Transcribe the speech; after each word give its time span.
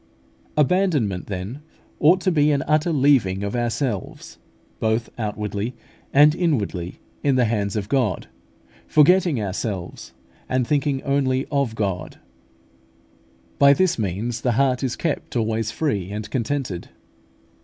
xxxvii. 0.01 0.55
5). 0.55 0.63
Abandonment, 0.65 1.27
then, 1.27 1.59
ought 1.99 2.19
to 2.21 2.31
be 2.31 2.49
an 2.49 2.63
utter 2.63 2.91
leaving 2.91 3.43
of 3.43 3.55
ourselves, 3.55 4.39
both 4.79 5.11
outwardly 5.19 5.75
and 6.11 6.33
inwardly, 6.33 6.99
in 7.21 7.35
the 7.35 7.45
hands 7.45 7.75
of 7.75 7.87
God, 7.87 8.25
forgetting 8.87 9.39
ourselves, 9.39 10.13
and 10.49 10.65
thinking 10.65 11.03
only 11.03 11.45
of 11.51 11.75
God. 11.75 12.17
By 13.59 13.73
this 13.73 13.99
means 13.99 14.41
the 14.41 14.53
heart 14.53 14.81
is 14.83 14.95
kept 14.95 15.35
always 15.35 15.69
free 15.69 16.09
and 16.09 16.27
contented. 16.31 16.89